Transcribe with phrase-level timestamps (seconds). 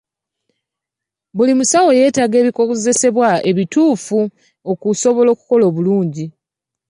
[1.35, 4.19] Buli musawo yeetaaga ebikozesebwa ebituufu
[4.71, 6.25] okusobola okukola obulungi.